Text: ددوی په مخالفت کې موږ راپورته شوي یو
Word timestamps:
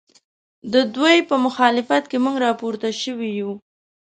ددوی 0.73 1.17
په 1.29 1.35
مخالفت 1.45 2.03
کې 2.11 2.17
موږ 2.23 2.35
راپورته 2.45 2.87
شوي 3.03 3.29
یو 3.39 3.51